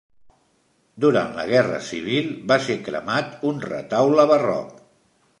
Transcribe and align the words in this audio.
Durant 1.03 1.35
la 1.39 1.43
Guerra 1.49 1.81
Civil 1.87 2.31
va 2.51 2.57
ser 2.67 2.77
cremat 2.87 3.35
un 3.51 3.61
retaule 3.67 4.25
barroc. 4.33 4.73